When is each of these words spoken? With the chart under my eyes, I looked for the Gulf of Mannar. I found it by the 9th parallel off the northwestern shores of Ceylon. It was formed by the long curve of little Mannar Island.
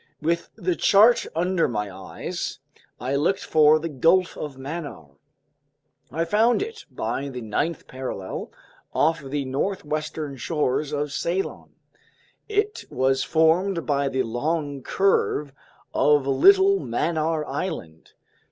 With 0.19 0.49
the 0.55 0.75
chart 0.75 1.27
under 1.35 1.67
my 1.67 1.95
eyes, 1.95 2.57
I 2.99 3.15
looked 3.15 3.43
for 3.45 3.77
the 3.77 3.87
Gulf 3.87 4.35
of 4.35 4.57
Mannar. 4.57 5.09
I 6.11 6.25
found 6.25 6.63
it 6.63 6.85
by 6.89 7.29
the 7.29 7.43
9th 7.43 7.85
parallel 7.85 8.51
off 8.95 9.21
the 9.23 9.45
northwestern 9.45 10.37
shores 10.37 10.91
of 10.91 11.11
Ceylon. 11.11 11.73
It 12.49 12.83
was 12.89 13.23
formed 13.23 13.85
by 13.85 14.09
the 14.09 14.23
long 14.23 14.81
curve 14.81 15.53
of 15.93 16.25
little 16.25 16.79
Mannar 16.79 17.45
Island. 17.45 18.13